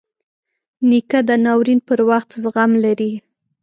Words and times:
نیکه 0.89 1.19
د 1.29 1.31
ناورین 1.45 1.79
پر 1.87 1.99
وخت 2.09 2.29
زغم 2.43 2.71
لري. 2.83 3.11